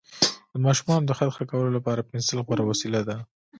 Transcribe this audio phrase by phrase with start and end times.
[0.51, 3.17] د ماشومانو د خط ښه کولو لپاره پنسل غوره وسیله ده.